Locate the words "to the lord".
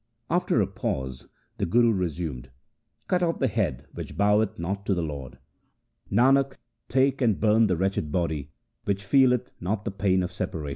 4.87-5.37